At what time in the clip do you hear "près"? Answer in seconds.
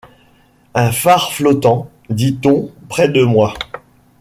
2.89-3.07